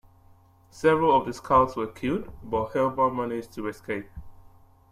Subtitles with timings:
[0.71, 4.09] Several of the scouts were killed, but Helmer managed to escape.